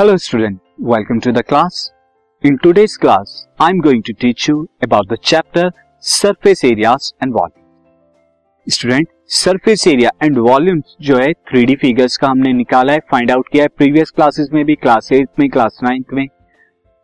Hello 0.00 0.16
student, 0.16 0.62
welcome 0.78 1.20
to 1.20 1.30
the 1.30 1.42
class. 1.42 1.92
In 2.44 2.56
today's 2.58 2.96
class, 2.96 3.46
I'm 3.58 3.80
going 3.80 4.02
to 4.04 4.14
teach 4.14 4.48
you 4.48 4.70
about 4.80 5.08
the 5.08 5.18
chapter 5.18 5.72
surface 5.98 6.64
areas 6.64 7.12
and 7.20 7.34
volume. 7.34 7.66
Student, 8.66 9.08
surface 9.30 9.86
area 9.88 10.10
and 10.22 10.38
volume 10.38 10.80
जो 11.00 11.16
है 11.16 11.32
three 11.50 11.64
D 11.66 11.76
figures 11.76 12.16
का 12.16 12.28
हमने 12.28 12.52
निकाला 12.52 12.92
है 12.92 13.00
find 13.10 13.30
out 13.30 13.48
किया 13.52 13.64
है 13.64 13.68
previous 13.76 14.10
classes 14.10 14.48
में 14.52 14.64
भी 14.64 14.74
क्लास 14.76 15.12
एट 15.12 15.28
में 15.38 15.48
क्लास 15.50 15.78
नाइन्थ 15.84 16.14
में 16.14 16.26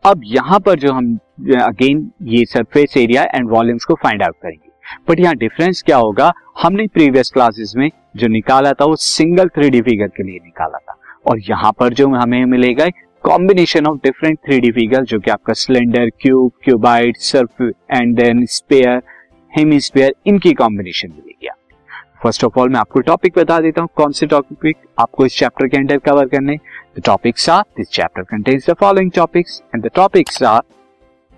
अब 0.04 0.22
यहाँ 0.26 0.60
पर 0.60 0.78
जो 0.78 0.92
हम 0.92 1.14
अगेन 1.62 2.10
ये 2.32 2.44
सरफेस 2.46 2.96
एरिया 2.96 3.28
एंड 3.34 3.50
वॉल्यूम्स 3.50 3.84
को 3.84 3.94
फाइंड 4.04 4.22
आउट 4.22 4.42
करेंगे 4.42 4.70
बट 5.08 5.20
यहाँ 5.20 5.36
डिफरेंस 5.36 5.82
क्या 5.82 5.96
होगा 5.98 6.32
हमने 6.62 6.86
प्रीवियस 6.94 7.30
क्लासेस 7.34 7.74
में 7.76 7.90
जो 8.16 8.28
निकाला 8.28 8.72
था 8.72 8.84
वो 8.84 8.96
सिंगल 9.06 9.48
थ्री 9.56 9.70
डी 9.70 9.82
फिगर 9.82 10.08
के 10.16 10.22
लिए 10.22 10.40
निकाला 10.44 10.78
था 10.78 10.95
और 11.26 11.38
यहाँ 11.38 11.72
पर 11.72 11.94
जो 11.94 12.08
हमें 12.08 12.44
मिलेगा 12.44 12.86
combination 13.24 13.86
of 13.86 13.96
different 13.96 14.38
three 14.38 14.60
D 14.60 14.70
figure 14.70 15.04
जो 15.04 15.20
कि 15.20 15.30
आपका 15.30 15.52
cylinder 15.52 16.10
cube 16.20 16.52
cuboid 16.64 17.16
surf 17.16 17.62
and 17.92 18.16
then 18.16 18.44
sphere 18.46 19.02
hemisphere 19.52 20.14
इनकी 20.26 20.52
कॉम्बिनेशन 20.52 21.08
मिलेगी 21.08 21.48
फ़र्स्ट 22.22 22.44
ऑफ़ 22.44 22.58
ऑल 22.58 22.68
मैं 22.68 22.78
आपको 22.80 23.00
टॉपिक 23.00 23.38
बता 23.38 23.58
देता 23.60 23.80
हूँ, 23.80 23.88
कौन 23.96 24.12
से 24.12 24.26
टॉपिक 24.26 24.76
आपको 25.00 25.26
इस 25.26 25.38
चैप्टर 25.38 25.68
के 25.68 25.76
अंदर 25.76 25.98
कवर 25.98 26.28
करने 26.28 26.56
the 26.98 27.02
topics 27.06 27.48
are 27.50 27.62
this 27.76 27.88
chapter 27.88 28.22
contains 28.22 28.70
the 28.70 28.74
following 28.74 29.10
topics 29.10 29.62
and 29.74 29.84
the 29.86 29.90
topics 29.94 30.42
are 30.42 30.60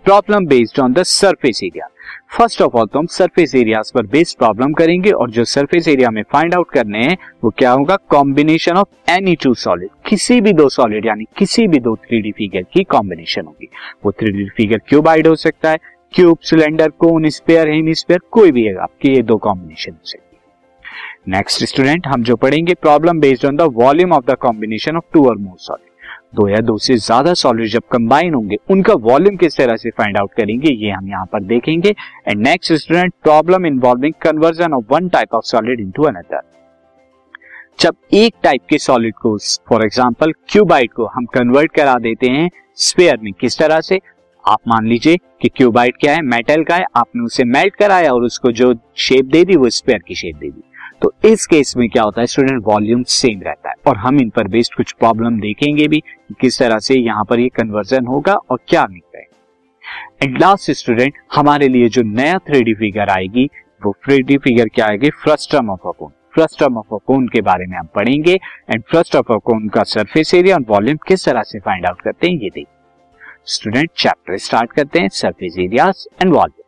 problem 0.05 0.46
based 0.46 0.80
on 0.80 0.93
the 0.93 1.02
surface 1.02 1.60
area 1.65 1.88
first 2.30 2.60
of 2.62 2.77
all 2.77 2.87
तो 2.87 2.98
हम 2.98 3.06
सरफेस 3.06 3.55
एरियाज़ 3.55 3.91
पर 3.95 4.06
बेस्ड 4.06 4.38
प्रॉब्लम 4.38 4.73
करेंगे 4.73 5.10
और 5.10 5.30
जो 5.30 5.45
सरफेस 5.45 5.88
एरिया 5.88 6.10
में 6.10 6.23
फाइंड 6.32 6.54
आउट 6.54 6.70
करने 6.70 6.98
हैं, 6.98 7.16
वो 7.45 7.51
क्या 7.51 7.70
होगा? 7.73 7.96
Combination 8.10 8.73
of 8.73 9.10
any 9.10 9.35
two 9.37 9.54
solid 9.54 9.88
किसी 10.07 10.40
भी 10.40 10.52
दो 10.52 10.68
सॉलिड 10.68 11.07
यानी 11.07 11.24
किसी 11.38 11.66
भी 11.66 11.79
दो 11.79 11.95
थ्री 11.96 12.32
फिगर 12.32 12.62
की 12.73 12.85
कॉम्बिनेशन 12.85 13.45
होगी। 13.45 13.68
वो 14.04 14.12
थ्री 14.12 14.48
फिगर 14.57 14.79
क्यूबाइड 14.88 15.26
हो 15.26 15.35
सकता 15.37 15.70
है? 15.70 15.79
Cube 16.15 16.38
cylinder 16.43 16.88
cone 16.98 17.29
sphere 17.29 17.68
hemisphere 17.68 18.20
कोई 18.30 18.52
भी 18.52 18.65
है 18.65 18.76
आपके 18.76 19.13
ये 19.13 19.23
दो 19.23 19.37
कॉम्बिनेशन 19.38 19.92
हो 19.92 19.98
सकती 20.04 20.37
है। 20.37 21.37
नेक्स्ट 21.37 21.65
स्टूडेंट 21.65 22.07
हम 22.07 22.23
जो 22.23 22.37
पढ़ेंगे 22.37 22.74
problem 22.74 23.20
based 23.20 23.46
on 23.46 23.57
the 23.57 23.73
volume 23.74 24.13
of 24.13 24.24
the 24.24 24.37
combination 24.40 24.96
of 24.96 25.13
two 25.13 25.29
और 25.29 25.37
मोर 25.38 25.57
सॉलिड 25.59 25.88
दो 26.32 26.48
या 26.48 26.60
दो 26.60 26.76
से 26.79 26.96
ज़्यादा 26.96 27.32
सॉलिड 27.34 27.68
जब 27.68 27.82
कंबाइन 27.93 28.34
होंगे, 28.34 28.57
उनका 28.71 28.95
वॉल्यूम 29.02 29.37
किस 29.37 29.57
तरह 29.57 29.76
से 29.76 29.90
फाइंड 29.90 30.16
आउट 30.16 30.32
करेंगे, 30.32 30.73
ये 30.74 30.90
हम 30.90 31.09
यहाँ 31.09 31.26
पर 31.26 31.43
देखेंगे। 31.45 31.95
And 32.29 32.40
next 32.40 32.73
student 32.74 33.12
problem 33.23 33.66
involving 33.66 34.15
conversion 34.23 34.73
of 34.73 34.85
one 34.90 35.09
type 35.09 35.35
of 35.35 35.45
solid 35.46 35.80
into 35.80 36.02
another 36.04 36.40
जब 37.80 37.96
एक 38.15 38.35
टाइप 38.43 38.60
के 38.70 38.79
सॉलिड 38.79 39.15
को 39.15 39.37
फॉर 39.68 39.85
एग्ज़ाम्पल 39.85 40.32
क्यूबाइट 40.48 40.93
को 40.93 41.07
हम 41.07 41.26
कन्वर्ट 41.35 41.73
करा 41.73 41.95
देते 42.01 42.29
हैं 42.29 42.48
स्पेयर 42.79 43.18
में 43.23 43.32
किस 43.32 43.59
तरह 43.59 43.80
से? 43.80 44.01
आप 44.45 44.59
मान 44.68 44.87
लीजिए 44.87 45.16
कि 45.42 45.48
क्यूबाइट 45.48 45.96
क्या 46.01 46.15
है? 46.15 46.23
मेटल 46.24 46.63
का 46.65 46.76
है। 46.76 46.85
आपने 46.96 47.23
उसे 47.23 47.45
मेल्ट 47.46 47.76
कराया 47.76 48.13
और 48.13 48.23
उसको 48.23 48.52
जो 48.52 48.73
शेप 48.96 49.24
दे 49.24 49.45
दी, 49.45 49.57
वो 49.57 49.68
स्पेयर 49.70 49.98
की 49.98 50.15
शेप 50.15 50.37
दे 50.37 50.51
दी। 50.51 50.63
तो 51.02 51.13
इस 51.24 51.46
केस 51.46 51.76
में 51.76 51.88
क्या 51.90 52.02
होता 52.02 52.20
है? 52.20 52.26
स्टूडेंट 52.26 52.63
वॉल्यूम 52.65 53.02
सेम 53.04 53.42
रहता 53.42 53.68
है। 53.68 53.74
और 53.89 53.97
हम 53.97 54.21
इन 54.21 54.31
पर 54.31 54.49
बेस्ड 54.49 54.75
कुछ 54.75 54.93
प्रॉब्लम 54.93 55.39
देखेंगे 55.41 55.87
भी 55.89 56.03
किस 56.41 56.59
तरह 56.59 56.79
से 56.79 56.95
यहाँ 56.95 57.25
पर 57.25 57.41
ये 57.41 57.49
कन्वर्जन 57.57 58.07
होगा 58.07 58.35
और 58.35 58.59
क्या 58.69 58.87
निकले 58.91 59.27
एंड 60.23 60.39
लास्ट 60.41 60.71
स्टूडेंट 60.73 61.15
हमारे 61.35 61.69
लिए 61.69 61.89
जो 61.89 62.03
नया 62.05 62.39
थ्री 62.39 62.75
फिगर 62.75 63.11
आएगी, 63.11 63.45
वो 63.83 63.93
थ्री 64.05 64.37
फिगर 64.39 64.69
क्या 64.69 64.87
आएगी? 64.87 65.11
Frustum 65.22 65.71
of 65.71 65.89
a cone 65.89 66.11
frustum 66.34 66.77
of 66.78 66.94
a cone 66.94 67.28
के 67.28 67.41
बारे 67.41 67.66
में 67.66 67.77
हम 67.78 67.87
पढ़ेंगे 67.94 68.33
एंड 68.33 68.83
फ्रस्ट 68.91 69.16
ऑफ़ 69.16 69.33
अकोन 69.33 69.69
का 69.69 69.83
सरफेस 69.84 70.34
एरिया 70.34 70.56
और 70.56 70.65
वॉल्यूम 70.69 70.99
किस 71.09 71.25
तरह 71.25 71.43
से 71.43 71.59
फाइंड 71.59 71.87
आउट 71.87 72.00
करते 72.00 72.27
हैं, 72.27 72.34
ये 72.34 72.48
देखिए। 72.48 72.65
स्टूडेंट 73.47 73.91
चैप्टर 73.97 74.37
स्टार्ट 74.38 74.72
करते 74.72 75.00
हैं 75.00 75.09
surface 75.15 75.56
areas 75.59 76.06
and 76.22 76.32
volume 76.32 76.67